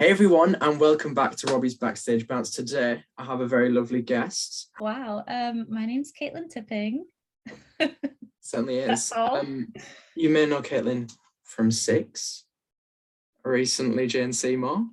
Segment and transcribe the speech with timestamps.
[0.00, 2.48] Hey everyone, and welcome back to Robbie's Backstage Bounce.
[2.52, 4.70] Today, I have a very lovely guest.
[4.80, 5.22] Wow.
[5.28, 7.04] Um, my name's Caitlin Tipping.
[8.40, 9.12] Certainly is.
[9.14, 9.70] Um,
[10.16, 11.12] you may know Caitlin
[11.44, 12.46] from Six,
[13.44, 14.86] recently Jane Seymour,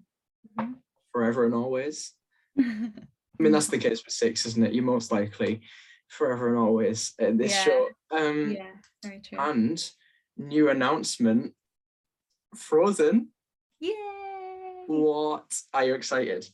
[0.60, 0.76] Mhm.
[1.14, 2.12] Forever and Always.
[2.60, 2.92] I
[3.40, 4.74] mean, that's the case with Six, isn't it?
[4.74, 5.62] You're most likely
[6.10, 7.64] Forever and Always in this Yeah.
[7.64, 7.88] show.
[8.12, 9.38] Um, yeah, very true.
[9.40, 9.90] And
[10.36, 11.54] new announcement
[12.58, 13.30] Frozen.
[13.80, 13.94] Yay!
[14.88, 15.62] What?
[15.74, 16.48] Are you excited?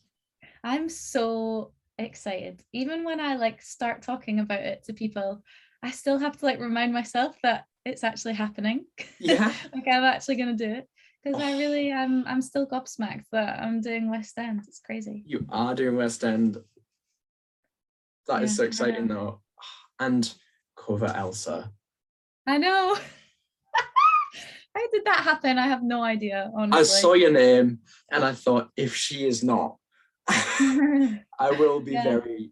[0.64, 2.64] I'm so excited.
[2.74, 5.44] Even when I like start talking about it to people,
[5.84, 8.86] I still have to like remind myself that it's actually happening.
[9.20, 9.54] Yeah.
[9.74, 10.90] like I'm actually gonna do it.
[11.24, 11.60] Because I Oh.
[11.60, 14.62] really am I'm still gobsmacked that I'm doing West End.
[14.68, 15.24] It's crazy.
[15.28, 16.58] You are doing West End.
[18.28, 19.42] That is Yeah, so exciting, though.
[20.00, 20.34] And
[20.76, 21.72] cover Elsa.
[22.48, 22.98] I know.
[24.76, 25.58] How did that happen?
[25.58, 26.80] I have no idea, honestly.
[26.80, 27.80] I saw your name
[28.12, 29.78] and I thought, if she is not,
[30.28, 32.04] I will be Yeah.
[32.04, 32.52] very.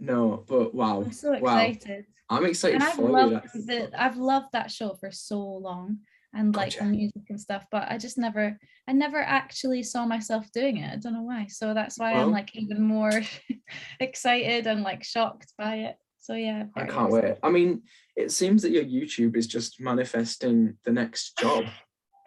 [0.00, 1.02] No, but wow.
[1.02, 1.58] I'm so wow.
[1.58, 2.04] excited.
[2.28, 3.12] I'm excited and I've for you.
[3.12, 5.98] loved that's- the, I've loved that show for so long
[6.34, 10.50] and like the music and stuff, but I just never I never actually saw myself
[10.52, 10.92] doing it.
[10.92, 11.46] I don't know why.
[11.48, 13.22] So that's why Well- I'm like even more
[14.00, 15.96] excited and like shocked by it.
[16.24, 17.34] So yeah, I can't wait.
[17.42, 17.82] I mean,
[18.16, 21.64] it seems that your YouTube is just manifesting the next job.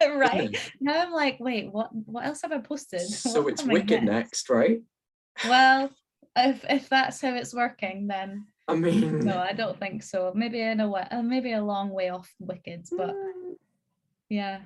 [0.00, 0.56] right.
[0.80, 3.00] Now I'm like, wait, what what else have I posted?
[3.08, 4.82] So it's Wicked next, right?
[5.48, 5.90] Well,
[6.36, 10.30] if if that's how it's working, then I mean, no, I don't think so.
[10.32, 13.16] Maybe in a way, uh, maybe a long way off Wicked, but
[14.28, 14.58] yeah.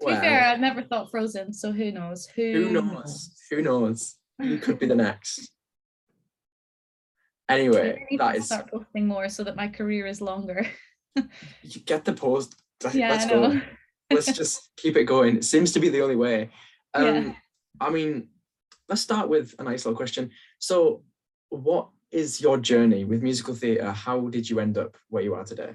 [0.00, 2.26] To well, be fair, I've never thought Frozen, so who knows?
[2.34, 3.32] Who, who knows?
[3.48, 4.16] Who knows?
[4.42, 5.53] You could be the next.
[7.48, 10.66] Anyway, Maybe I need that is start posting more so that my career is longer.
[11.62, 12.56] you get the post.
[12.92, 13.60] yeah, Let's go.
[14.10, 15.36] Let's just keep it going.
[15.36, 16.50] It seems to be the only way.
[16.94, 17.34] Um, Yeah.
[17.80, 18.28] I mean,
[18.88, 20.30] let's start with a nice little question.
[20.58, 21.02] So,
[21.50, 23.90] what is your journey with musical theatre?
[23.90, 25.74] How did you end up where you are today?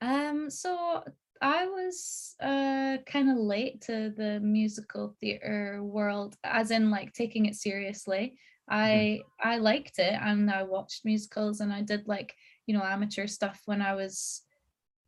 [0.00, 1.02] Um, so
[1.40, 7.46] I was uh kind of late to the musical theater world, as in like taking
[7.46, 8.36] it seriously.
[8.70, 9.22] Mm-hmm.
[9.42, 12.34] I I liked it and I watched musicals and I did like,
[12.66, 14.42] you know, amateur stuff when I was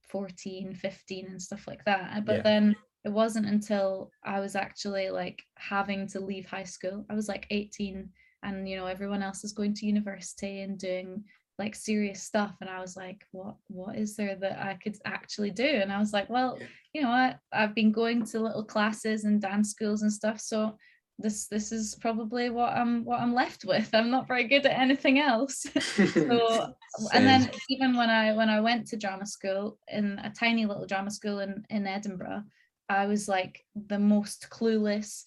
[0.09, 2.25] 14, 15 and stuff like that.
[2.25, 2.43] But Yeah.
[2.43, 7.07] then it wasn't until I was actually like having to leave high school.
[7.09, 8.11] I was like 18
[8.43, 11.25] and you know everyone else is going to university and doing
[11.59, 15.51] like serious stuff and i was like what what is there that i could actually
[15.51, 16.59] do and i was like well
[16.93, 20.77] you know what i've been going to little classes and dance schools and stuff so
[21.19, 23.89] this this is probably what i'm what i'm left with.
[23.95, 25.67] I'm not very good at anything else.
[25.97, 26.75] So
[27.13, 30.87] and then even when i when i went to drama school in a tiny little
[30.87, 32.43] drama school in in edinburgh
[32.89, 35.25] i was like the most clueless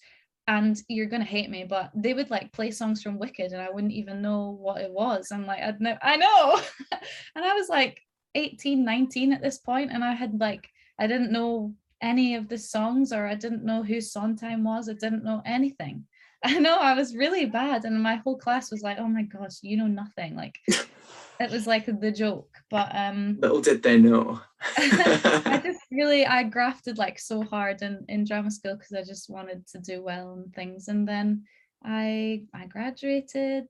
[0.50, 3.70] and you're gonna hate me, but they would like play songs from Wicked, and I
[3.70, 5.30] wouldn't even know what it was.
[5.30, 6.60] I'm like, I'd know, I know,
[7.36, 8.00] and I was like
[8.34, 10.68] 18, 19 at this point, and I had like,
[10.98, 14.88] I didn't know any of the songs, or I didn't know who Sondheim was.
[14.88, 16.04] I didn't know anything.
[16.44, 19.58] I know I was really bad, and my whole class was like, "Oh my gosh,
[19.62, 20.58] you know nothing!" Like,
[21.40, 22.56] it was like the joke.
[22.70, 24.40] But um, Little did they know.
[24.76, 29.28] I just really I grafted like so hard in in drama school because I just
[29.28, 30.88] wanted to do well and things.
[30.88, 31.44] And then
[31.84, 33.66] I I graduated,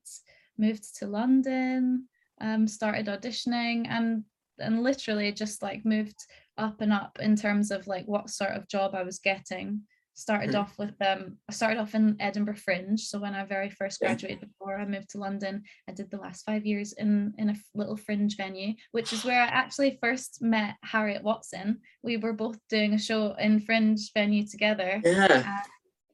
[0.57, 2.07] moved to London,
[2.41, 4.25] um, started auditioning, and
[4.61, 6.27] and literally just like moved
[6.61, 9.83] up and up in terms of like what sort of job I was getting.
[10.15, 10.61] Started Mhm.
[10.61, 13.01] off with um I started off in Edinburgh Fringe.
[13.01, 14.09] So when I very first Yeah.
[14.09, 17.57] graduated before I moved to London, I did the last five years in in a
[17.75, 21.81] little fringe venue, which is where I actually first met Harriet Watson.
[22.03, 25.63] We were both doing a show in fringe venue together, yeah.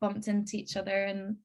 [0.01, 1.39] bumped into each other, and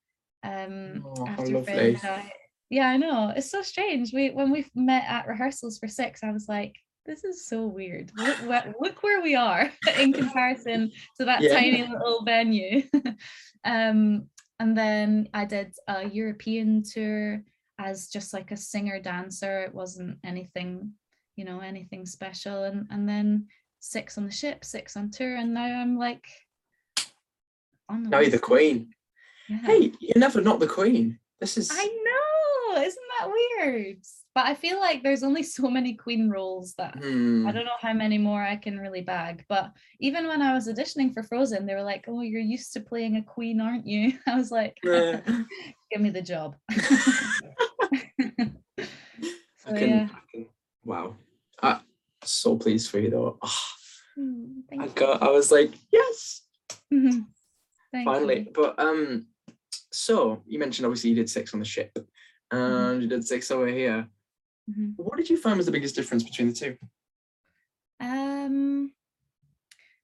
[0.44, 2.32] um, Oh, after fringe, I,
[2.70, 4.14] yeah, I know it's so strange.
[4.14, 6.76] We when we met at rehearsals for six, I was like.
[7.06, 8.12] This is so weird.
[8.16, 11.54] Look, where, look where we are in comparison to that Yeah.
[11.54, 12.84] tiny little venue.
[13.64, 17.44] um, and then I did a European tour
[17.80, 19.62] as just like a singer dancer.
[19.62, 20.92] It wasn't anything,
[21.36, 22.64] you know, anything special.
[22.64, 23.48] And and then
[23.80, 26.26] six on the ship, six on tour, and now I'm like
[27.90, 28.94] on the Now you're the queen.
[29.50, 29.62] Yeah.
[29.64, 31.18] Hey, you're never not the queen.
[31.40, 33.98] This is I know, isn't that weird?
[34.34, 37.46] But I feel like there's only so many queen roles that Hmm.
[37.48, 39.46] I don't know how many more I can really bag.
[39.50, 42.80] But even when I was auditioning for Frozen, they were like, "Oh, you're used to
[42.80, 45.20] playing a queen, aren't you?" I was like, Eh,
[45.92, 46.80] "Give me the job." I
[49.58, 50.08] so can, yeah.
[50.14, 50.46] I can-
[50.86, 51.16] wow.
[51.62, 51.80] I,
[52.24, 53.38] so pleased for you though.
[53.42, 53.68] Ah,
[54.20, 56.42] Mm, I thank got I was like, yes.
[56.90, 57.26] you.
[57.94, 58.40] Thank finally.
[58.40, 58.52] you.
[58.54, 59.28] But um,
[59.92, 61.98] so you mentioned obviously you did six on the ship,
[62.52, 64.08] and you did six over here.
[64.70, 64.94] Mhm.
[64.98, 66.78] What did you find was the biggest difference between the two?
[68.00, 68.94] Um,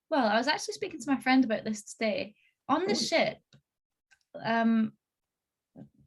[0.09, 2.36] well, I was actually speaking to my friend about this today.
[2.69, 2.98] On the Oh.
[2.98, 3.38] ship,
[4.44, 4.94] um,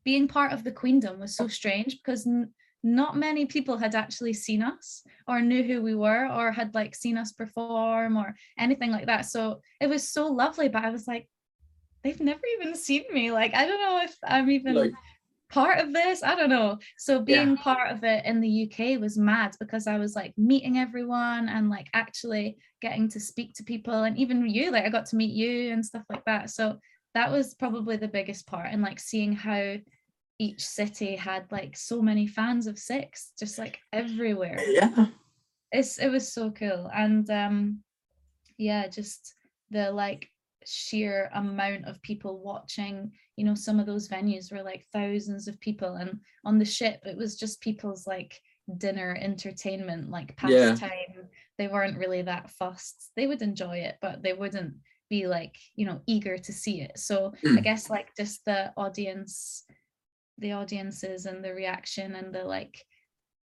[0.04, 4.32] being part of the queendom was so strange because n- not many people had actually
[4.32, 8.90] seen us or knew who we were or had like seen us perform or anything
[8.90, 9.26] like that.
[9.26, 11.28] So it was so lovely, but I was like,
[12.02, 13.30] they've never even seen me.
[13.30, 14.92] Like, I don't know if I'm even Like,
[15.50, 16.22] part of this?
[16.22, 16.78] I don't know.
[16.96, 17.44] So Yeah.
[17.44, 21.48] being part of it in the uk was mad because i was like meeting everyone
[21.48, 25.16] and like actually getting to speak to people and even you like i got to
[25.16, 26.50] meet you and stuff like that.
[26.50, 26.78] So
[27.14, 29.76] that was probably the biggest part and like seeing how
[30.38, 34.58] each city had like so many fans of six just like everywhere.
[34.68, 35.06] Yeah,
[35.72, 36.90] it's it was so cool.
[36.94, 37.80] And um
[38.56, 39.34] yeah just
[39.70, 40.28] the like
[40.66, 45.58] sheer amount of people watching you know some of those venues were like thousands of
[45.60, 48.40] people and on the ship it was just people's like
[48.78, 50.70] dinner entertainment like Yeah.
[50.70, 51.28] pastime
[51.58, 54.74] they weren't really that fussed they would enjoy it but they wouldn't
[55.08, 57.64] be like you know eager to see it so i Mm.
[57.64, 59.64] guess like just the audience
[60.38, 62.84] the audiences and the reaction and the like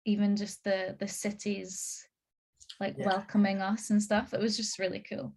[0.05, 2.07] even just the the cities
[2.81, 3.07] like Yeah.
[3.07, 5.33] welcoming us and stuff it was just really cool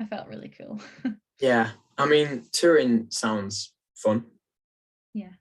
[0.00, 0.80] i felt really cool
[1.40, 1.70] yeah.
[1.98, 4.24] I mean, touring sounds fun.
[5.14, 5.34] Yeah.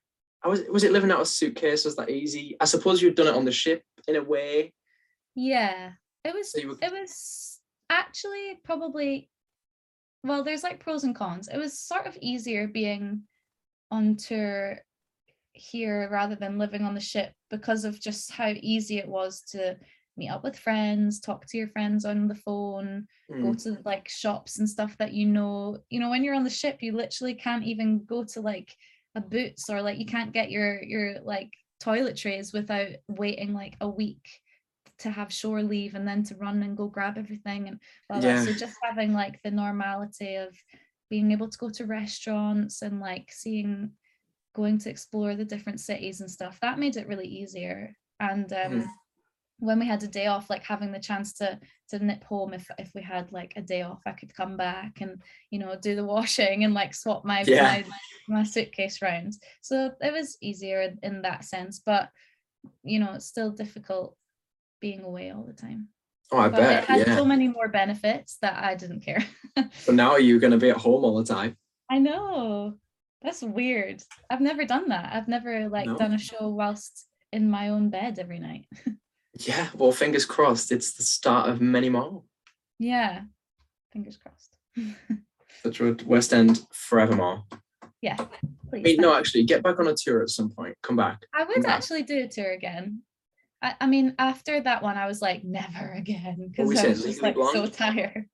[0.44, 1.86] I was was it living out of a suitcase?
[1.86, 2.58] Was that easy?
[2.60, 4.74] I suppose you'd done it on the ship in a way.
[5.36, 5.92] yeah
[6.26, 7.60] it was So were- it was
[7.90, 9.30] actually probably
[10.24, 13.22] well there's like pros and cons it was sort of easier being
[13.90, 14.78] on tour
[15.54, 19.78] here rather than living on the ship because of just how easy it was to
[20.18, 23.08] meet up with friends talk to your friends on the phone
[23.42, 26.44] go Mm, to like shops and stuff that you know you know when you're on
[26.44, 28.76] the ship you literally can't even go to like
[29.16, 31.50] a boots or like you can't get your your like
[31.84, 34.42] toiletries without waiting like a week
[35.00, 38.36] to have shore leave and then to run and go grab everything and blah, blah.
[38.36, 40.56] so just having like the normality of
[41.10, 43.92] being able to go to restaurants and like seeing
[44.54, 48.72] going to explore the different cities and stuff that made it really easier and um
[48.74, 48.88] Mhm.
[49.62, 51.58] When we had a day off like having the chance to
[51.90, 55.02] to nip home if if we had like a day off i could come back
[55.02, 55.22] and
[55.52, 57.84] you know do the washing and like swap my Yeah.
[58.28, 62.10] my, my suitcase round so it was easier in- that sense but
[62.84, 64.18] you know it's still difficult
[64.82, 65.88] being away all the time
[66.34, 66.84] Oh, I but bet.
[66.84, 67.16] it had Yeah.
[67.18, 69.24] so many more benefits that i didn't care
[69.86, 71.56] But now you're going to be at home all the time.
[71.90, 72.78] i know
[73.22, 75.98] that's weird i've never done that i've never like No?
[75.98, 78.66] done a show whilst in my own bed every night
[79.40, 79.70] Yeah.
[79.76, 80.72] Well, fingers crossed.
[80.72, 82.24] It's the start of many more.
[82.80, 83.22] yeah
[83.94, 84.56] fingers crossed
[85.64, 87.44] Such would West End forevermore.
[88.02, 88.28] yeah I
[88.70, 90.76] please mean, no, actually, get back on a tour at some point.
[90.82, 91.20] Come back.
[91.36, 93.02] I would actually do a tour again.
[93.62, 97.22] I, I mean, after that one, I was like, never again, because I was just
[97.22, 98.28] like so tired.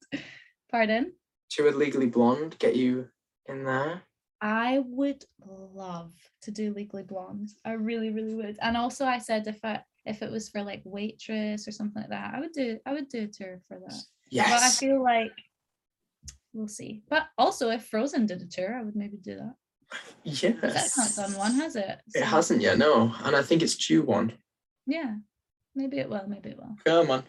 [0.72, 1.12] Pardon?
[1.50, 2.56] Tour with Legally Blonde.
[2.60, 3.08] Get you
[3.48, 4.04] in there.
[4.40, 6.14] I would love
[6.44, 7.50] to do Legally Blonde.
[7.66, 8.58] I really, really would.
[8.62, 12.12] And also, I said if I if it was for like waitress or something like
[12.12, 13.95] that, I would do I would do a tour for that.
[14.30, 14.50] Yes.
[14.50, 15.32] But I feel like
[16.53, 17.03] we'll see.
[17.10, 19.55] But also, if Frozen did a tour, I would maybe do that.
[20.24, 20.55] Yes.
[20.62, 22.00] That's not done one, has it?
[22.13, 23.13] It hasn't yet, no.
[23.24, 24.34] And I think it's due one.
[24.86, 25.15] Yeah,
[25.75, 26.25] maybe it will.
[26.27, 26.75] Maybe it will.
[26.86, 27.24] Come on,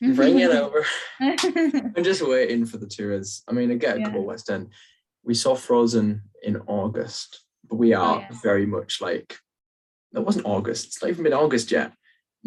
[0.14, 0.84] bring it over.
[1.20, 3.42] I'm just waiting for the tours.
[3.48, 4.70] I mean, I get a couple West End.
[5.22, 8.36] We saw Frozen in August, but we oh, are Oh, yeah.
[8.42, 9.36] very much like
[10.12, 10.86] that wasn't August.
[10.86, 11.92] It's not even been August yet.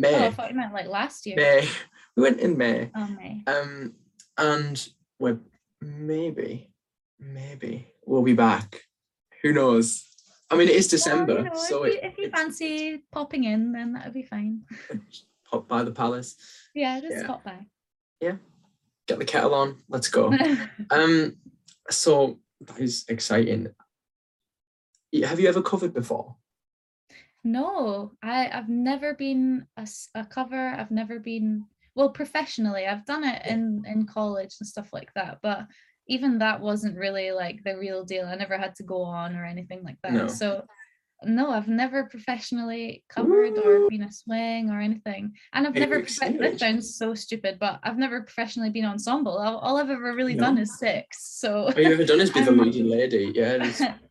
[0.05, 1.35] Oh, I thought you meant like last year.
[1.35, 1.67] May.
[2.15, 2.91] We went in May.
[2.95, 3.43] Oh, May.
[3.47, 3.93] Um,
[4.37, 4.89] and
[5.19, 5.39] we're
[5.79, 6.69] maybe,
[7.17, 8.81] maybe we'll be back.
[9.41, 10.05] Who knows?
[10.49, 13.45] I mean, it is Well, December, you know, so if, you, if you fancy popping
[13.45, 14.63] in, then that would be fine.
[15.49, 16.35] pop by the palace.
[16.73, 17.27] Yeah, just Yeah.
[17.27, 17.59] pop by.
[18.19, 18.35] Yeah,
[19.07, 19.77] get the kettle on.
[19.87, 20.33] Let's go.
[20.89, 21.37] um,
[21.89, 23.67] so that is exciting.
[25.23, 26.35] Have you ever covered before?
[27.43, 30.69] No, I I've never been a, a cover.
[30.69, 31.65] I've never been
[31.95, 32.85] well professionally.
[32.85, 35.67] I've done it in in college and stuff like that, but
[36.07, 38.25] even that wasn't really like the real deal.
[38.25, 40.13] I never had to go on or anything like that.
[40.13, 40.27] No.
[40.27, 40.65] So
[41.23, 45.33] no, I've never professionally covered or been a swing or anything.
[45.51, 48.85] And I've Maybe never, we profe- this sounds so stupid, but I've never professionally been
[48.85, 49.37] ensemble.
[49.37, 51.39] All, all I've ever really done is six.
[51.39, 53.31] So All you've ever done is be the leading lady.
[53.35, 53.69] Yeah.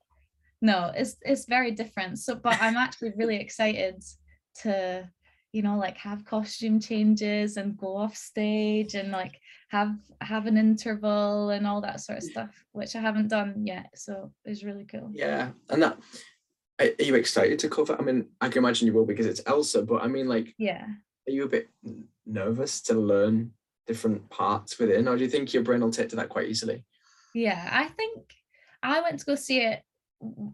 [0.60, 2.18] no, it's it's very different.
[2.18, 4.02] So, but I'm actually really excited
[4.62, 5.08] to
[5.52, 10.58] you know like have costume changes and go off stage and like have have an
[10.58, 14.84] interval and all that sort of stuff which i haven't done yet so it's really
[14.84, 15.98] cool Yeah, and that
[16.80, 17.96] are you excited to cover?
[17.98, 20.86] I mean, I can imagine you will because it's Elsa, but I mean, like, yeah
[21.26, 21.68] are you a bit
[22.24, 23.52] nervous to learn
[23.86, 26.84] different parts within, or do you think your brain will take to that quite easily?
[27.34, 28.34] yeah i think
[28.82, 29.82] i went to go see it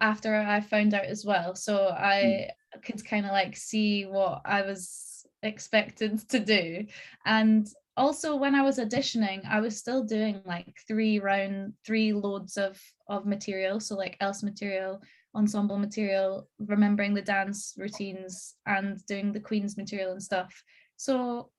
[0.01, 1.55] after i found out as well.
[1.55, 2.51] So i
[2.83, 6.87] could kind of like see what i was expected to do.
[7.25, 7.67] And
[7.97, 12.81] also when i was auditioning i was still doing like three round three loads of
[13.09, 13.81] of material.
[13.81, 15.01] So like else material
[15.35, 20.63] ensemble material remembering the dance routines and doing the queen's material and stuff.
[20.97, 21.51] So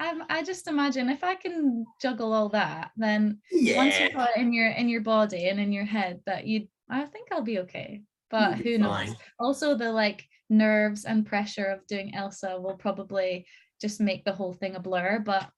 [0.00, 3.38] um, i just imagine if i can juggle all that then
[3.76, 6.68] once you've got it in your in your body and in your head that you
[6.90, 9.16] i think i'll be okay but who knows fine.
[9.38, 13.46] also the like nerves and pressure of doing elsa will probably
[13.80, 15.48] just make the whole thing a blur but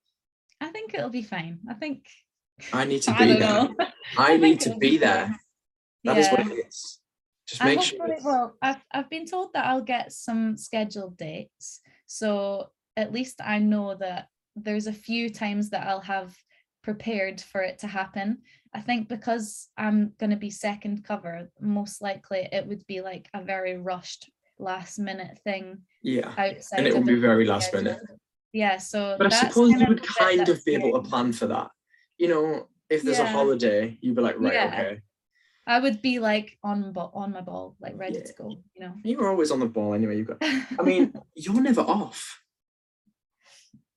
[0.61, 2.05] i think it'll be fine i think
[2.73, 3.39] I need to I be there.
[3.39, 3.75] know.
[4.19, 5.39] I, need to be be there.
[6.05, 6.99] That is what it is.
[7.47, 8.07] Just I make sure.
[8.07, 8.55] it will.
[8.63, 11.81] I've, I've been told that I'll get some scheduled dates.
[12.07, 16.35] So at least I know that there's a few times that I'll have
[16.83, 18.39] prepared for it to happen.
[18.73, 23.29] I think because I'm going to be second cover, most likely it would be like
[23.35, 26.29] a very rushed last minute thing Yeah.
[26.39, 26.79] outside.
[26.79, 27.99] And it will be very last minute.
[28.53, 28.79] Yeah.
[28.79, 31.71] So But I suppose you would kind of be able to plan for that.
[32.19, 34.67] You know, if there's a holiday, you'd be like, right, Yeah.
[34.67, 35.01] okay.
[35.67, 38.25] I would be like on on my ball, like ready Yeah.
[38.25, 38.49] to go.
[38.75, 38.95] You know.
[39.05, 40.17] You're always on the ball anyway.
[40.17, 40.39] You've got.
[40.79, 42.41] I mean, you're never off.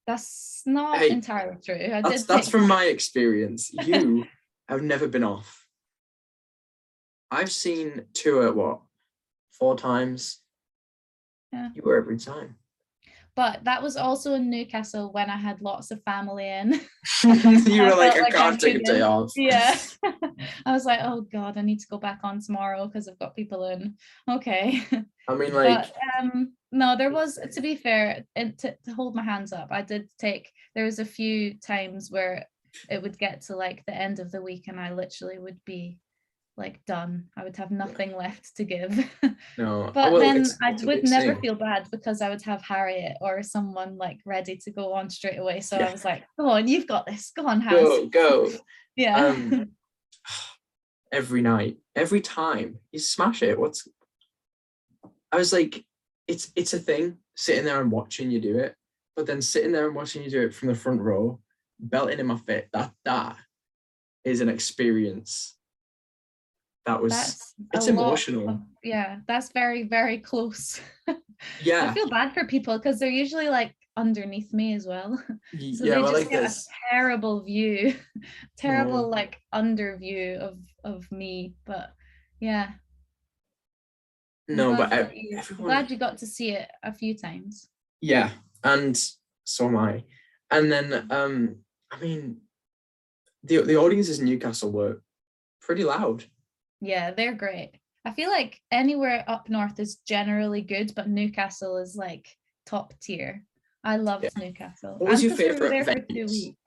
[0.05, 1.75] That's not Hey, entirely true.
[1.93, 3.71] I That's that's from my experience.
[3.73, 4.25] You
[4.73, 5.65] have never been off.
[7.31, 8.81] I've seen tour what
[9.51, 10.39] four times.
[11.51, 11.69] Yeah.
[11.73, 12.57] You were every time.
[13.35, 16.73] but that was also in Newcastle when I had lots of family in.
[17.23, 17.29] you
[17.81, 19.31] were like, I like can't take a day off.
[19.35, 19.75] yeah.
[20.65, 23.35] I was like, oh God, I need to go back on tomorrow because I've got
[23.35, 23.95] people in.
[24.29, 24.83] Okay.
[25.27, 29.15] I mean, like, but um no, there was to be fair, and to, to hold
[29.15, 32.47] my hands up, I did take there was a few times where
[32.89, 35.99] it would get to like the end of the week and I literally would be
[36.55, 37.25] like done.
[37.35, 39.09] I would have nothing left to give.
[39.57, 39.89] no.
[39.93, 41.41] But well, then I would never thing.
[41.41, 45.37] feel bad because I would have Harriet or someone like ready to go on straight
[45.39, 45.61] away.
[45.61, 45.87] So Yeah.
[45.87, 47.31] I was like, go on, you've got this.
[47.35, 47.81] Go on, Has.
[47.81, 48.51] Go, go.
[48.95, 49.25] Yeah.
[49.25, 49.69] Um,
[51.11, 53.59] every night, every time you smash it.
[53.59, 53.87] What's
[55.31, 55.83] I was like,
[56.27, 58.75] it's it's a thing sitting there and watching you do it,
[59.15, 61.39] but then sitting there and watching you do it from the front row,
[61.79, 62.69] belting in my fit.
[62.73, 63.37] That that
[64.23, 65.55] is an experience.
[66.85, 68.49] That was that's it's emotional.
[68.49, 70.79] of- yeah, that's very, very close.
[71.61, 71.89] Yeah.
[71.89, 75.21] I feel bad for people because they're usually like underneath me as well.
[75.27, 75.27] So
[75.59, 75.95] yeah.
[75.95, 76.67] they just like get this.
[76.67, 77.95] a terrible view,
[78.57, 79.07] terrible No.
[79.09, 81.55] like under view of of me.
[81.65, 81.93] But
[82.39, 82.69] yeah.
[84.49, 85.65] I'm No, glad but that you- I'm everyone.
[85.65, 87.67] glad you got to see it a few times.
[87.99, 88.29] Yeah,
[88.63, 88.97] and
[89.43, 90.03] so am I.
[90.53, 91.55] And then, um,
[91.91, 92.41] I mean,
[93.43, 95.01] the the audiences in Newcastle were
[95.59, 96.25] pretty loud.
[96.79, 97.71] Yeah, they're great.
[98.05, 102.27] I feel like anywhere up north is generally good, but Newcastle is like
[102.65, 103.45] top tier.
[103.83, 104.95] I loved Newcastle.
[104.97, 106.57] What was and your because we were favourite there for two weeks.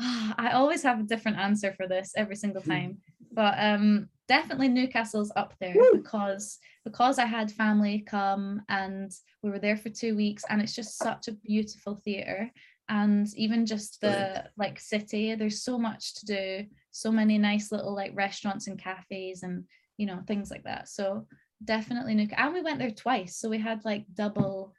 [0.00, 2.70] Ah, I always have a different answer for this every single Hmm.
[2.70, 2.98] time,
[3.32, 5.98] but um, definitely Newcastle's up there Woo!
[5.98, 10.74] because because I had family come and we were there for two weeks, and it's
[10.74, 12.50] just such a beautiful theater.
[12.92, 17.94] And even just the like city, there's so much to do, so many nice little
[17.94, 19.64] like restaurants and cafes and
[19.96, 20.90] you know things like that.
[20.90, 21.26] So
[21.64, 24.74] definitely Newcastle, and we went there twice, so we had like double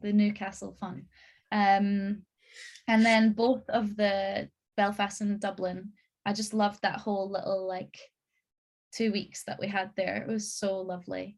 [0.00, 1.04] the Newcastle fun.
[1.52, 2.22] Um,
[2.88, 5.92] and then both of the Belfast and Dublin,
[6.26, 7.96] I just loved that whole little like
[8.92, 10.16] two weeks that we had there.
[10.16, 11.36] It was so lovely.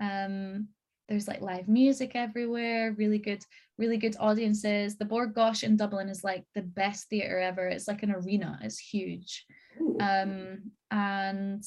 [0.00, 0.68] Um,
[1.08, 3.42] there's like live music everywhere, really good,
[3.78, 4.96] really good audiences.
[4.96, 7.66] The Bord Gáis in Dublin is like the best theatre ever.
[7.66, 9.46] It's like an arena, it's huge.
[9.80, 11.64] Ooh, Um, and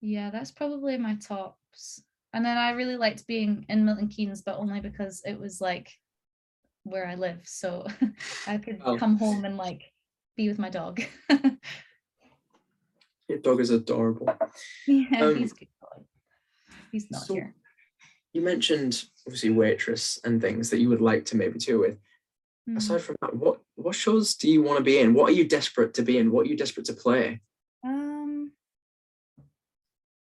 [0.00, 2.02] yeah, that's probably my tops.
[2.32, 5.90] And then I really liked being in Milton Keynes, but only because it was like
[6.84, 7.40] where I live.
[7.44, 7.86] So
[8.46, 8.96] I could Oh.
[8.96, 9.82] come home and like
[10.36, 11.00] be with my dog.
[13.28, 14.28] your dog is adorable.
[14.86, 15.66] yeah, Um, he's good.
[16.92, 17.54] He's not so- here.
[18.32, 21.98] You mentioned obviously waitress and things that you would like to maybe tour with.
[22.68, 22.76] Mm.
[22.76, 25.14] Aside from that, what what shows do you want to be in?
[25.14, 26.30] What are you desperate to be in?
[26.30, 27.40] What are you desperate to play?
[27.84, 28.52] Um,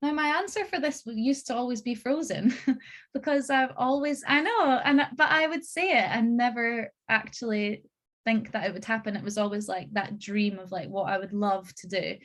[0.01, 2.53] Now, my answer for this used to always be Frozen
[3.13, 7.83] because I've always, I know, and but I would say it and never actually
[8.23, 9.17] think that it would happen.
[9.17, 12.17] It was always like that dream of like what I would love to do.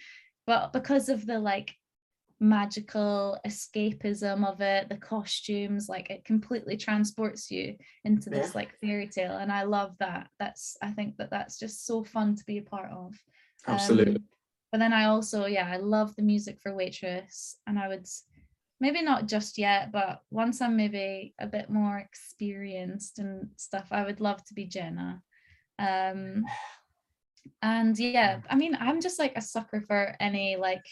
[0.47, 1.75] But because of the like
[2.43, 8.53] magical escapism of it, the costumes, like it completely transports you into this Yeah.
[8.57, 9.37] like fairy tale.
[9.37, 10.29] And I love that.
[10.41, 13.15] That's, I think that that's just so fun to be a part of.
[13.69, 14.17] Absolutely.
[14.17, 14.25] Um,
[14.73, 18.07] but then I also, yeah, I love the music for Waitress, and I would
[18.81, 24.03] maybe not just yet, but once I'm maybe a bit more experienced and stuff, I
[24.05, 25.23] would love to be Jenna.
[25.79, 26.45] Um,
[27.61, 30.85] and yeah, I mean, I'm just like a sucker for any like.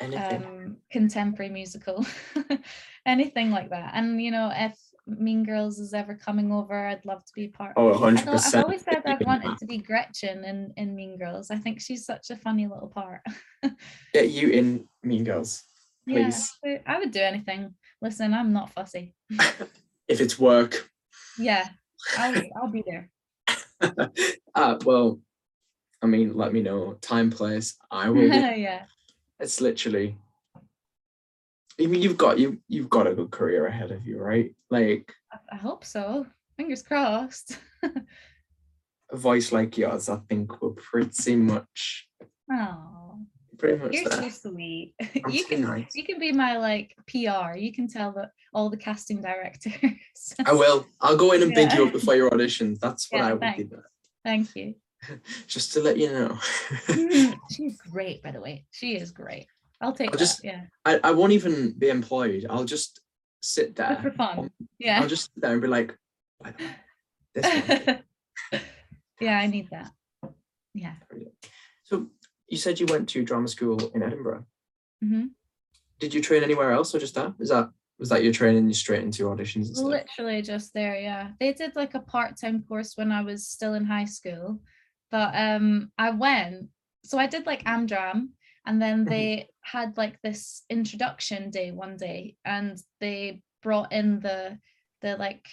[0.00, 2.06] Um contemporary musical,
[3.06, 3.92] anything like that.
[3.94, 4.76] And you know, if
[5.06, 7.72] Mean Girls is ever coming over, I'd love to be part.
[7.76, 8.20] oh, I 100%.
[8.20, 11.50] thought, I've always said I've wanted to be Gretchen in, in Mean Girls.
[11.50, 13.22] I think she's such a funny little part.
[14.14, 15.64] Get you in Mean Girls,
[16.08, 16.52] please.
[16.64, 17.74] Yeah, I would do anything.
[18.02, 19.14] Listen, I'm not fussy.
[20.08, 20.88] if it's work.
[21.38, 21.68] Yeah,
[22.16, 23.10] I'll, I'll be there.
[24.54, 25.20] uh, well,
[26.02, 26.94] I mean, let me know.
[27.00, 27.76] Time, place.
[27.90, 28.24] I will.
[28.24, 28.84] Yeah.
[29.40, 30.16] It's literally.
[31.80, 34.54] I mean, you've got you you've got a good career ahead of you, right?
[34.70, 35.12] Like
[35.52, 36.26] I- hope so.
[36.56, 37.56] Fingers crossed.
[39.12, 42.08] a voice like yours, I think, will pretty much,
[42.52, 43.20] Oh,
[43.58, 44.28] pretty much you're there.
[44.30, 44.94] so sweet.
[45.00, 45.94] I'm You too can nice.
[45.94, 47.56] you can be my like PR.
[47.56, 49.72] You can tell the, all the casting directors.
[50.44, 50.84] I will.
[51.00, 52.76] I'll go in and big you up before your audition.
[52.82, 53.70] That's what Yeah, I would thanks.
[53.70, 53.82] do.
[54.24, 54.74] Thank you.
[55.46, 56.38] Just to let you know.
[57.50, 58.64] She's great, by the way.
[58.70, 59.46] She is great.
[59.80, 60.18] I'll take I'll that.
[60.18, 62.46] just- yeah, I, I won't even be employed.
[62.50, 63.00] I'll just
[63.42, 64.12] sit just for there.
[64.12, 64.50] fun.
[64.78, 65.00] Yeah.
[65.00, 65.96] I'll just sit there and be like,
[66.38, 66.70] "Why not?
[67.34, 67.68] this
[68.50, 68.60] one.
[69.20, 69.90] yeah, I need that.
[70.74, 70.94] Yeah.
[71.84, 72.08] So
[72.48, 74.44] you said you went to drama school in Edinburgh.
[75.00, 75.26] hmm
[76.00, 77.34] Did you train anywhere else or just that?
[77.38, 79.76] Is that was that your training you straight into auditions?
[79.76, 81.30] Literally just there, yeah.
[81.40, 84.60] They did like a part-time course when I was still in high school,
[85.10, 86.68] but um I went.
[87.04, 88.30] So I did like Amdram,
[88.66, 89.08] and then Mhm.
[89.08, 94.58] they had like this introduction day one day, and they brought in the
[95.00, 95.46] the like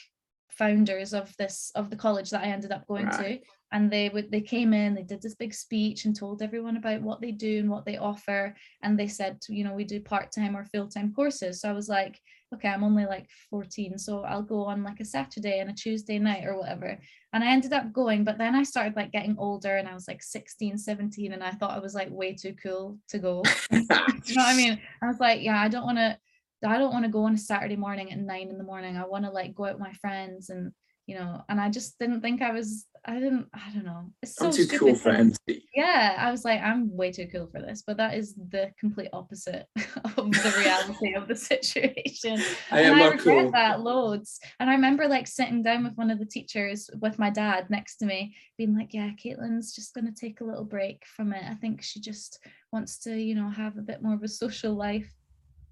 [0.49, 3.41] founders of this of the college that I ended up going Right.
[3.41, 3.47] to.
[3.75, 7.01] And they would they came in, they did this big speech and told everyone about
[7.01, 8.55] what they do and what they offer.
[8.81, 11.59] And they said, you know, we do part-time or full-time courses.
[11.59, 12.17] So I was like,
[12.53, 16.17] okay, I'm only like 14, so I'll go on like a Saturday and a Tuesday
[16.19, 16.97] night or whatever.
[17.33, 20.07] And I ended up going, but then I started like getting older and I was
[20.07, 23.43] like 16, 17, and I thought I was like way too cool to go.
[23.71, 24.79] you know what I mean?
[25.01, 26.17] I was like, yeah, I don't want to,
[26.65, 28.95] I don't want to go on a Saturday morning at nine in the morning.
[28.95, 30.71] I want to like go out with my friends and,
[31.07, 34.09] you know, and I just didn't think I was, I didn't, I don't know.
[34.23, 35.37] It's so I'm too cool for MC.
[35.75, 39.09] yeah, I was like, I'm way too cool for this, but that is the complete
[39.13, 42.41] opposite of the reality of the situation.
[42.71, 43.51] I and am I not regret cool.
[43.51, 44.39] that loads.
[44.59, 47.97] And I remember like sitting down with one of the teachers with my dad next
[47.97, 51.43] to me, being like, Yeah, Caitlin's just gonna take a little break from it.
[51.47, 52.39] I think she just
[52.71, 55.13] wants to, you know, have a bit more of a social life.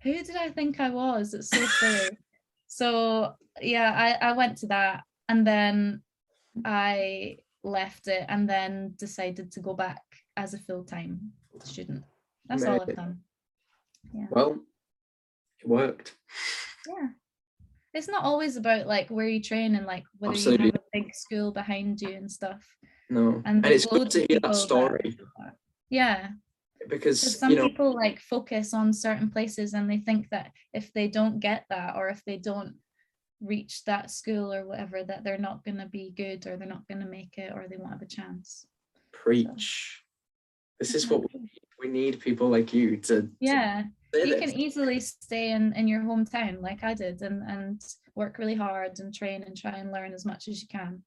[0.04, 1.34] Who did I think I was?
[1.34, 2.18] It's so silly.
[2.68, 6.02] so yeah, I, I went to that and then
[6.66, 10.02] I left it and then decided to go back
[10.38, 11.32] as a full-time
[11.64, 12.04] student.
[12.48, 13.20] That's all I've done.
[14.14, 14.26] Yeah.
[14.30, 14.60] Well,
[15.60, 16.16] it worked.
[16.88, 17.08] Yeah.
[17.94, 20.66] It's not always about like where you train and like whether Absolutely.
[20.68, 22.68] you have a big school behind you and stuff.
[23.10, 25.56] No, And, and, it's good to hear that story that.
[25.90, 26.30] Yeah,
[26.90, 30.52] because because some you know people like focus on certain places and they think that
[30.74, 32.76] if they don't get that or if they don't
[33.44, 36.88] reach that school or whatever, that they're not going to be good or they're not
[36.88, 38.66] going to make it or they won't have a chance.
[39.12, 40.02] preach.
[40.80, 41.50] This is what we need.
[41.80, 43.22] We need people like you to.
[43.24, 43.84] to Yeah.
[44.14, 44.42] say you this.
[44.52, 47.82] can easily stay in in your hometown like I did and and
[48.16, 51.04] work really hard and train and try and learn as much as you can.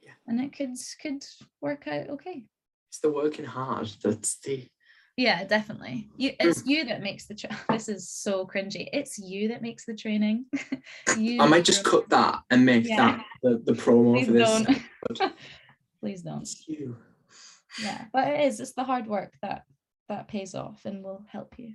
[0.00, 0.12] Yeah.
[0.26, 1.24] And it could could
[1.60, 2.44] work out okay.
[2.90, 4.66] It's the working hard that's the.
[5.18, 6.08] Yeah, definitely.
[6.16, 6.48] You hmm.
[6.48, 8.88] it's you that makes the tra- this is so cringy.
[8.92, 10.46] It's you that makes the training.
[11.18, 13.16] you I might just cut that and make Yeah.
[13.18, 14.78] that the, the promo Please for this.
[15.18, 15.32] don't.
[16.00, 16.42] Please don't.
[16.42, 16.96] It's you.
[17.82, 18.04] Yeah.
[18.12, 19.62] But it is, it's the hard work that
[20.08, 21.74] that pays off and will help you.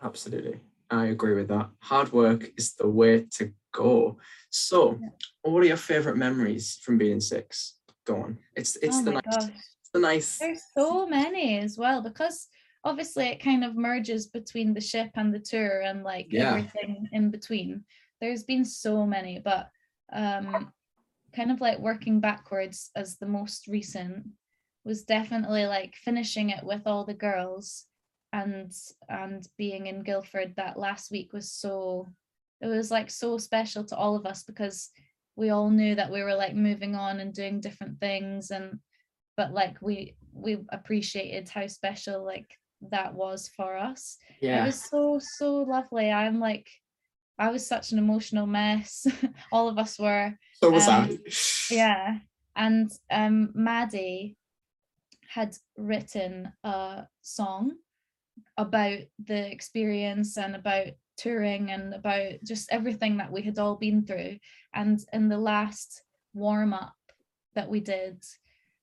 [0.00, 0.60] Absolutely.
[0.88, 1.70] I agree with that.
[1.82, 4.18] Hard work is the way to go.
[4.50, 5.08] So, Yeah.
[5.42, 7.74] what are your favorite memories from being six?
[8.06, 8.38] Go on.
[8.54, 9.50] It's it's oh the nice.
[9.92, 10.38] The nice.
[10.38, 12.46] There's so many as well because
[12.84, 16.48] obviously it kind of merges between the ship and the tour and like Yeah.
[16.50, 17.84] everything in between.
[18.20, 19.70] There's been so many, but
[20.12, 20.72] um
[21.34, 24.24] kind of like working backwards as the most recent
[24.84, 27.86] was definitely like finishing it with all the girls
[28.32, 28.72] and
[29.08, 32.06] and being in Guildford that last week was so
[32.60, 34.90] it was like so special to all of us because
[35.36, 38.78] we all knew that we were like moving on and doing different things and
[39.36, 42.46] but like we we appreciated how special like
[42.90, 44.18] that was for us.
[44.62, 46.10] It was so so lovely.
[46.10, 46.68] I'm like
[47.36, 49.06] i was such an emotional mess.
[49.52, 51.18] All of us were So was um, I.
[51.70, 52.18] yeah.
[52.56, 54.36] And um maddie
[55.28, 57.72] had written a song
[58.56, 64.04] about the experience and about touring and about just everything that we had all been
[64.04, 64.38] through.
[64.72, 66.02] And in the last
[66.34, 66.94] warm up
[67.54, 68.22] that we did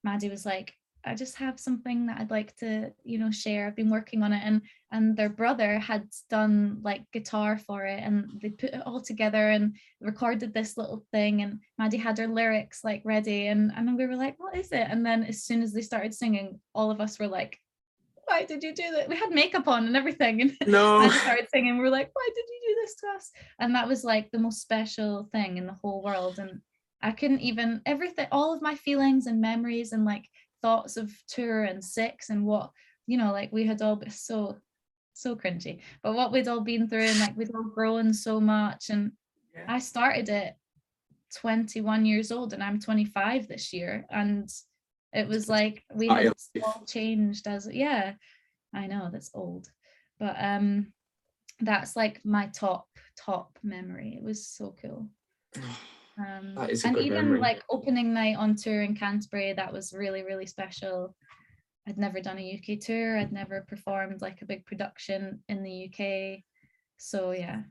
[0.04, 0.74] maddie was like
[1.06, 3.68] i just have something that i'd like to you know share.
[3.68, 4.62] I've been working on it and
[4.92, 9.50] and their brother had done like guitar for it and they put it all together
[9.50, 14.06] and recorded this little thing and Maddie had her lyrics like ready and and we
[14.06, 14.88] were like what is it?
[14.90, 17.60] And then as soon as they started singing all of us were like
[18.26, 19.10] why did you do that?
[19.10, 21.00] We had makeup on and everything and No.
[21.00, 23.32] Maddie started singing we were like why did you do this to us?
[23.60, 26.62] And that was like the most special thing in the whole world and
[27.02, 30.26] I couldn't even everything all of my feelings and memories and like
[30.62, 32.71] thoughts of tour and six and what
[33.08, 34.56] you know like we had all been so
[35.13, 38.89] so cringy but what we'd all been through and like we'd all grown so much
[38.89, 39.12] and
[39.54, 39.65] Yeah.
[39.67, 40.56] I started it
[41.36, 44.06] 21 years old and I'm 25 this year.
[44.10, 44.50] And
[45.13, 48.13] it was like we had all changed as yeah,
[48.74, 49.69] I know that's old.
[50.19, 50.93] But um
[51.60, 54.15] that's like my top, top memory.
[54.17, 55.08] It was so cool.
[56.21, 57.39] Um That is a and even memory.
[57.39, 61.15] like opening night on tour in Canterbury, that was really, really special.
[61.88, 65.89] I'd never done a UK tour, I'd never performed like a big production in the
[65.89, 66.43] UK.
[66.97, 67.63] So yeah,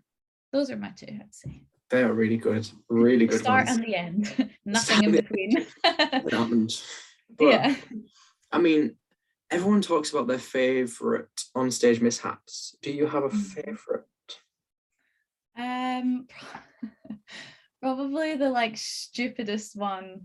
[0.53, 1.63] those are my two, I'd say.
[1.91, 2.69] They are really good.
[2.89, 3.77] Really good start ones.
[3.79, 5.67] and the end, nothing in between.
[5.85, 6.73] It happened.
[7.39, 7.77] But, yeah.
[8.51, 8.97] I mean,
[9.53, 12.77] everyone talks about their favorite on-stage mishaps.
[12.83, 13.55] Do you have a Mhm.
[13.55, 14.07] favorite?
[15.57, 16.27] Um,
[17.81, 20.23] probably the like stupidest one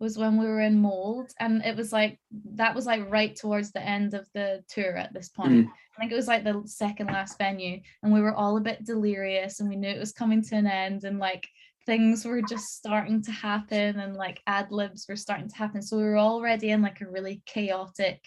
[0.00, 2.20] was when we were in Mold and it was like
[2.54, 5.66] that was like right towards the end of the tour at this point.
[5.66, 5.68] Mm.
[5.68, 8.84] I think it was like the second last venue and we were all a bit
[8.84, 11.48] delirious and we knew it was coming to an end and like
[11.84, 15.82] things were just starting to happen and like ad libs were starting to happen.
[15.82, 18.24] So we were already in like a really chaotic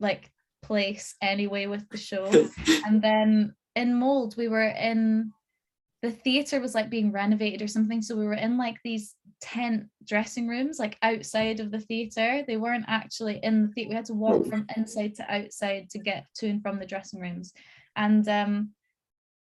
[0.00, 2.28] like place anyway with the show.
[2.86, 5.32] And then in Mold we were in
[6.02, 9.84] the theater was like being renovated or something so we were in like these tent
[10.04, 12.42] dressing rooms like outside of the theater.
[12.46, 14.44] They weren't actually in the theater we had to walk Oh.
[14.44, 17.52] from inside to outside to get to and from the dressing rooms.
[17.96, 18.70] And um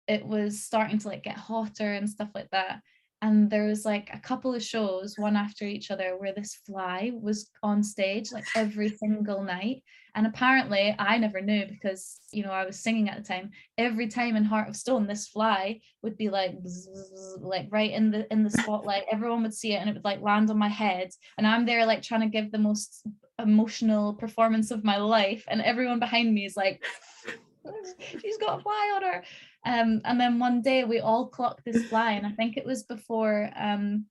[0.08, 2.82] it was starting to like get hotter and stuff like that
[3.21, 7.12] and there was like a couple of shows one after each other where this fly
[7.13, 9.84] was on stage like every single night
[10.15, 14.08] and apparently i never knew because you know i was singing at the time every
[14.08, 16.55] time in heart of stone this fly would be like
[17.39, 20.21] like right in the in the spotlight everyone would see it and it would like
[20.21, 23.05] land on my head and i'm there like trying to give the most
[23.39, 26.84] emotional performance of my life and everyone behind me is like
[28.21, 29.23] she's got a fly on her
[29.65, 32.84] um and then one day we all clocked this fly and i think it was
[32.84, 34.06] before um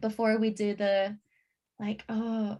[0.00, 1.16] before we do the
[1.78, 2.58] like oh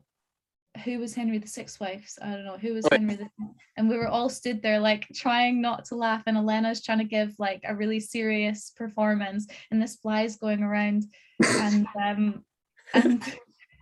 [0.84, 3.28] who was henry the sixth wives i don't know who was henry the
[3.76, 7.04] and we were all stood there like trying not to laugh and elena's trying to
[7.04, 11.04] give like a really serious performance and this fly is going around
[11.44, 12.44] and um
[12.94, 13.22] and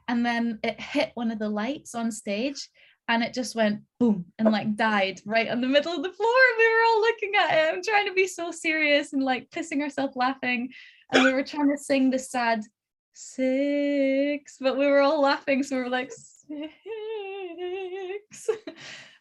[0.08, 2.68] and then it hit one of the lights on stage
[3.10, 6.32] and it just went boom and like died right on the middle of the floor
[6.50, 9.50] and we were all looking at it and trying to be so serious and like
[9.50, 10.70] pissing ourselves laughing
[11.12, 12.62] and we were trying to sing the sad
[13.14, 16.50] six but we were all laughing so we were like six.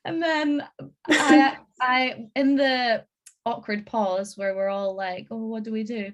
[0.06, 0.66] And then
[1.10, 3.04] I I in the
[3.46, 6.14] awkward pause where we're all like oh what do we do?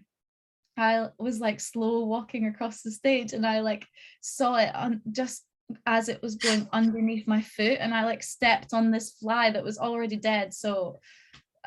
[0.76, 3.86] I was like slow walking across the stage and I like
[4.22, 5.46] saw it on just
[5.86, 9.64] as it was going underneath my foot and I like stepped on this fly that
[9.64, 10.54] was already dead.
[10.54, 11.00] So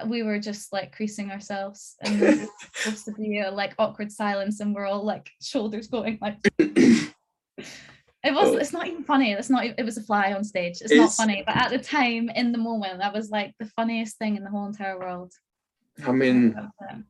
[0.06, 4.12] we were just like creasing ourselves and there was supposed to be a like awkward
[4.12, 7.12] silence and we're all like shoulders going like it
[8.24, 9.32] was it's not even funny.
[9.32, 10.80] It's not it was a fly on stage.
[10.80, 14.18] It's not funny but at the time in the moment that was like the funniest
[14.18, 15.32] thing in the whole entire world.
[16.06, 16.70] I mean, That.
[16.80, 17.00] was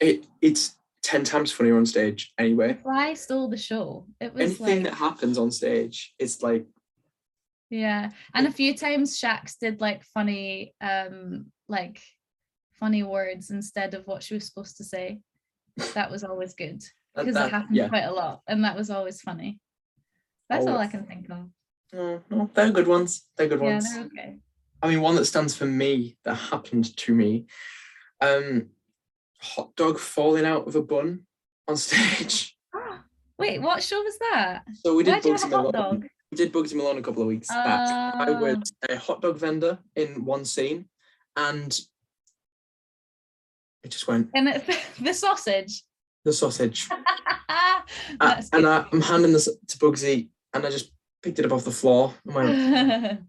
[0.00, 0.06] it.
[0.06, 2.78] it, it's 10 times funnier on stage anyway.
[2.82, 6.66] fly stole the show it was Anything like that happens on stage, it's like,
[7.70, 12.02] Yeah, and a few times Shax did like funny, um, like
[12.74, 15.20] funny words instead of what she was supposed to say.
[15.94, 16.82] That was always good
[17.16, 17.88] because that- it happened yeah.
[17.88, 19.58] quite a lot, and that was always funny.
[20.48, 21.48] That's all I can think of.
[21.92, 23.22] No, no, they're good ones.
[23.36, 23.94] They're good Yeah, ones.
[23.94, 24.36] they're okay.
[24.82, 27.46] I mean, one that stands for me that happened to me.
[28.20, 28.70] Um,
[29.40, 31.22] hot dog falling out of a bun
[31.68, 32.56] on stage.
[33.38, 34.62] Wait, what show was that?
[34.84, 35.72] So we did Bugsy have a hot Malone.
[36.00, 36.06] dog?
[36.30, 37.88] We did Bugsy Malone a couple of weeks back.
[38.14, 38.34] I Oh.
[38.38, 40.86] was a hot dog vendor in one scene,
[41.36, 41.78] and
[43.82, 44.64] it just went And it,
[45.00, 45.84] the sausage.
[46.24, 46.88] the sausage.
[48.20, 48.66] Uh, and.
[48.66, 52.14] I, I'm handing this to Bugsy, and I just picked it up off the floor.
[52.24, 53.20] And went,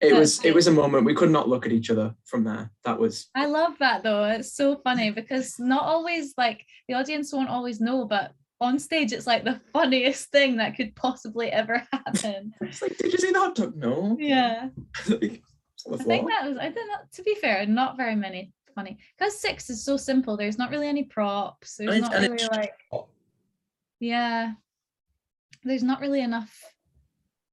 [0.00, 2.44] it That's was it was a moment we could not look at each other from
[2.44, 2.70] there.
[2.84, 4.24] That was I love that though.
[4.24, 8.32] It's so funny because not always like the audience won't always know, but
[8.62, 12.52] on stage it's like the funniest thing that could possibly ever happen.
[12.62, 13.76] it's like, did you see the hot dog?
[13.76, 14.16] No.
[14.18, 14.68] Yeah.
[15.08, 15.42] Like,
[15.74, 18.16] it's on the I think that was I don't know to be fair, not very
[18.16, 18.98] many funny.
[19.18, 20.36] Because six is so simple.
[20.36, 21.76] There's not really any props.
[21.76, 22.72] There's it's- not really like
[23.98, 24.52] yeah.
[25.62, 26.50] There's not really enough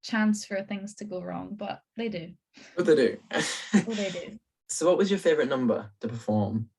[0.08, 2.32] chance for things to go wrong, but they do.
[2.74, 3.16] what they do.
[3.34, 4.38] Oh, they do.
[4.68, 6.70] so, what was your favorite number to perform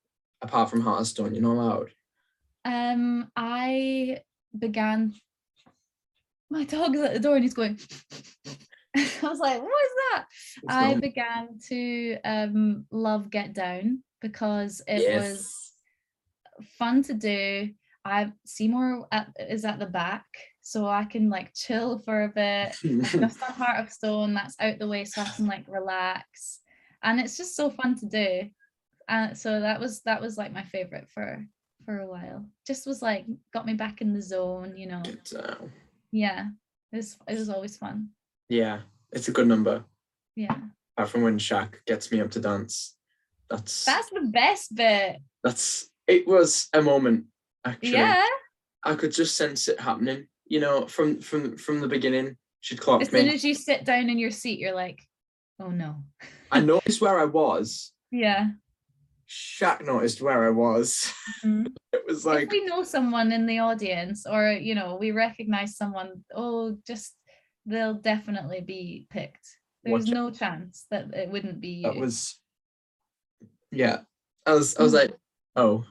[0.41, 1.33] apart from Heart of Stone?
[1.35, 1.91] You're not allowed.
[2.65, 4.19] Um, I
[4.57, 5.13] began.
[6.49, 7.79] My dog is at the door and he's going.
[8.95, 10.25] I was like, "What is that?"
[10.67, 15.13] I began to um love Get Down because it Yes.
[15.15, 15.71] was
[16.77, 17.69] fun to do.
[18.03, 20.25] I Seymour at, is at the back,
[20.61, 22.75] so I can like chill for a bit.
[22.83, 26.59] On Heart of Stone, that's out the way, so I can like relax,
[27.03, 28.49] and it's just so fun to do.
[29.07, 31.45] And so that was that was like my favorite for
[31.85, 32.45] for a while.
[32.67, 35.01] Just was like got me back in the zone, you know.
[36.11, 36.47] Yeah,
[36.91, 38.09] it was it was always fun.
[38.49, 39.83] Yeah, it's a good number.
[40.35, 40.55] Yeah,
[40.95, 42.95] Apart from when Shaq gets me up to dance.
[43.49, 45.17] That's that's the best bit.
[45.43, 47.25] that's it was a moment
[47.65, 47.91] actually.
[47.91, 48.23] Yeah,
[48.83, 50.27] I could just sense it happening.
[50.49, 53.33] You know, from from from the beginning, she'd clocked as soon me.
[53.33, 54.99] as you sit down in your seat, you're like,
[55.59, 56.03] oh no.
[56.51, 57.91] I noticed where I was.
[58.11, 58.47] Yeah.
[59.29, 61.13] Shaq noticed where I was.
[61.45, 61.67] Mhm.
[61.93, 65.75] It was if like we know someone in the audience or you know we recognize
[65.75, 67.15] someone oh just
[67.65, 69.47] they'll definitely be picked
[69.83, 70.13] there's Watch it.
[70.13, 72.01] no chance that it wouldn't be that you.
[72.01, 72.39] was
[73.71, 74.01] yeah.
[74.45, 74.95] I was I was Mhm.
[75.01, 75.15] like,
[75.55, 75.85] oh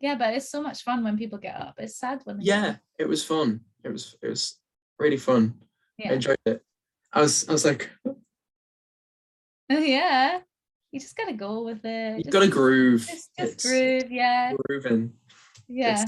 [0.00, 2.54] yeah but it's so much fun when people get up it's sad when they get
[2.56, 3.60] yeah, it was fun.
[3.84, 4.60] It was it was
[4.98, 5.54] really fun.
[5.98, 6.10] yeah.
[6.10, 6.62] I enjoyed it.
[7.12, 8.14] I was I was like, Oh
[9.78, 10.40] yeah
[10.92, 13.06] you just gotta go with it you just, got to groove.
[13.06, 15.12] just, just It's groove yeah grooving.
[15.68, 16.04] yeah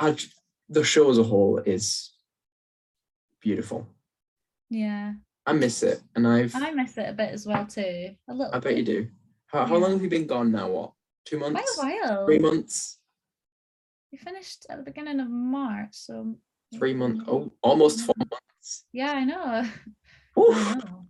[0.00, 0.16] I,
[0.68, 2.12] the show as a whole is
[3.40, 3.86] beautiful.
[4.70, 5.14] yeah
[5.46, 8.54] I miss it, and I've i miss it a bit as well too a little
[8.54, 9.08] I bet you do.
[9.46, 9.80] How, how Yeah.
[9.82, 10.68] long have you been gone now?
[10.68, 10.92] What?
[11.28, 11.78] Two quite months?
[11.78, 12.98] a while Three months?
[14.10, 16.36] we finished at the beginning of march so
[16.74, 17.24] Three months?
[17.28, 18.84] Oh, almost four months.
[18.92, 19.64] yeah i know
[20.38, 20.56] Oof.
[20.56, 21.06] I know.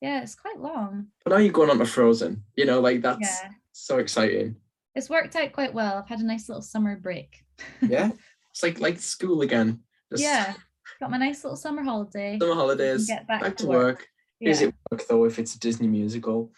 [0.00, 1.08] Yeah, it's quite long.
[1.24, 2.42] But now you're going on to Frozen.
[2.54, 4.56] You know, like that's Yeah, so exciting.
[4.94, 5.96] it's worked out quite well.
[5.98, 7.44] I've had a nice little summer break.
[7.82, 8.10] Yeah,
[8.50, 9.80] it's like like school again.
[10.10, 10.54] Just Yeah,
[11.00, 12.38] got my nice little summer holiday.
[12.40, 13.06] Summer holidays.
[13.06, 14.06] get back to work.
[14.40, 16.52] Is Yeah, it work though if it's a Disney musical?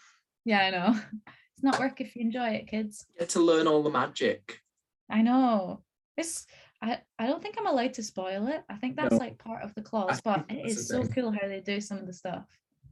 [0.45, 0.99] yeah, I know.
[1.59, 3.05] It's not work if you enjoy it, kids.
[3.19, 4.61] Get to learn all the magic.
[5.09, 5.81] I know.
[6.15, 6.47] It's.
[6.81, 8.63] I, I don't think I'm allowed to spoil it.
[8.69, 9.17] I think that's No.
[9.17, 11.11] like part of the clause, but think it that's is the so thing.
[11.11, 12.45] cool how they do some of the stuff.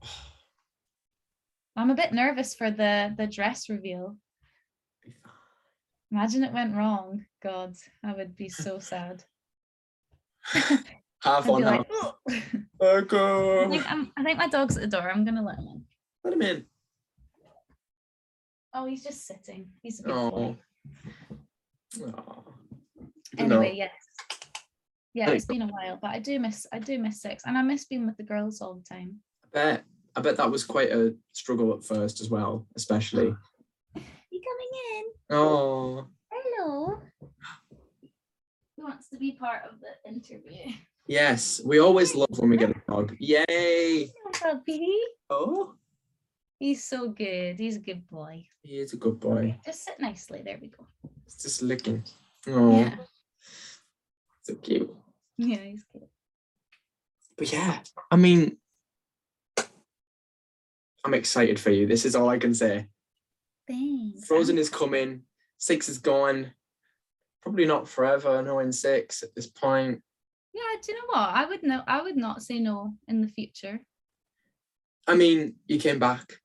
[1.78, 4.18] I'm a bit nervous for the the dress reveal.
[6.12, 7.26] Imagine it went wrong.
[7.42, 9.24] God, I would be so sad.
[10.52, 11.78] Half I'd on be half.
[11.78, 12.36] like, "Oh." I
[12.84, 13.70] Okay.
[13.70, 15.10] think I'm, I think my dog's at the door.
[15.10, 15.86] I'm gonna let him in.
[16.26, 16.66] Let him in.
[18.74, 19.68] Oh, he's just sitting.
[19.82, 20.56] He's a good Oh.
[23.38, 23.92] Anyway, yes.
[25.14, 27.64] Yeah, it's been a while, but I do miss I do miss six, and I
[27.64, 29.18] miss being with the girls all the time.
[29.44, 29.84] I bet.
[30.16, 33.34] I bet that was quite a struggle at first as well, especially.
[34.30, 35.04] You coming in?
[35.36, 37.00] Oh, Hello.
[38.76, 40.74] Who wants to be part of the interview?
[41.08, 41.60] yes.
[41.66, 43.16] We always love when we get a dog.
[43.20, 44.12] Yay!
[44.34, 44.88] Puppy.
[45.32, 45.74] Oh,
[46.60, 47.60] He's so good.
[47.60, 48.46] He's a good boy.
[48.64, 49.60] he is a good boy.
[49.66, 50.42] Just sit nicely.
[50.44, 50.86] There we go.
[51.26, 52.04] It's just licking.
[52.48, 52.96] Oh, Yeah.
[54.42, 54.94] so cute.
[55.38, 56.08] Yeah, he's good.
[57.38, 58.58] But yeah, I mean,
[61.06, 61.86] I'm excited for you.
[61.86, 62.88] This is all I can say.
[63.68, 64.26] Thanks.
[64.26, 65.24] Frozen is coming.
[65.58, 66.54] Six is gone.
[67.44, 68.42] Probably not forever.
[68.42, 70.02] No in six at this point.
[70.54, 71.30] Yeah, do you know what?
[71.36, 71.84] I would know.
[71.88, 73.80] I would not say no in the future.
[75.08, 76.40] I mean, you came back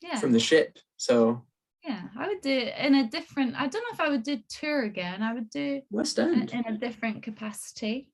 [0.00, 0.18] Yeah.
[0.18, 1.44] from the ship, so
[1.84, 3.54] Yeah, I would do it in a different.
[3.56, 5.22] I don't know if I would do tour again.
[5.22, 6.50] I would do West End.
[6.52, 8.08] in a different capacity.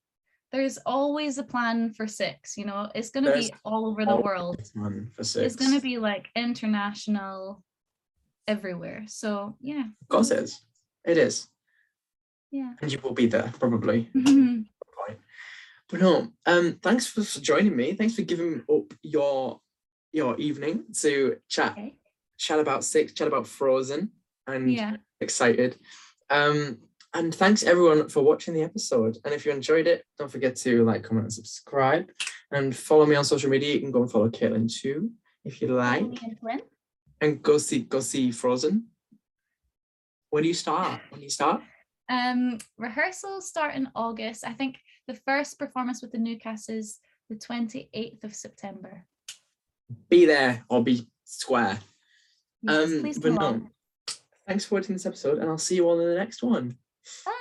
[0.52, 2.56] there's always a plan for six.
[2.56, 4.56] You know, it's going to be all over the world.
[4.74, 5.44] One for six.
[5.54, 7.62] It's going to be like international,
[8.48, 9.02] everywhere.
[9.08, 10.60] So yeah, Of course it is.
[11.04, 11.48] It is.
[12.52, 12.72] yeah.
[12.80, 14.08] And you will be there probably.
[14.14, 14.66] Mhm.
[15.88, 17.94] But no, um, thanks for for joining me.
[17.94, 19.60] Thanks for giving up your
[20.16, 21.94] your evening to chat Okay.
[22.38, 24.10] chat about six, chat about Frozen,
[24.46, 24.96] and Yeah.
[25.20, 25.78] excited.
[26.30, 26.80] Um,
[27.12, 29.18] and thanks everyone for watching the episode.
[29.24, 32.10] And if you enjoyed it, don't forget to like, comment, and subscribe.
[32.50, 33.74] And follow me on social media.
[33.74, 35.12] You can go and follow Caitlin too,
[35.44, 36.02] if you like.
[36.02, 36.62] And
[37.20, 38.88] And go see go see Frozen.
[40.30, 41.02] When do you start?
[41.10, 41.62] When do you start?
[42.08, 44.44] Um, rehearsals start in August.
[44.46, 49.04] I think the first performance with the new cast is the 28th of September.
[50.08, 51.78] Be there or be square.
[52.62, 53.70] Yes, Um, but no.
[54.46, 56.76] Thanks for watching this episode, and I'll see you all in the next one.
[57.24, 57.32] Bye.